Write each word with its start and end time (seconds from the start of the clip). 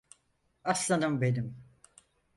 Aslanım 0.63 1.21
benim. 1.21 1.57